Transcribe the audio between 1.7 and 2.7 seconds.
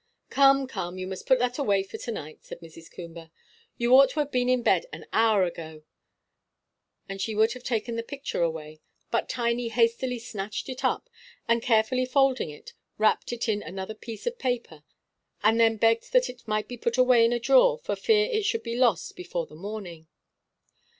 for to night," said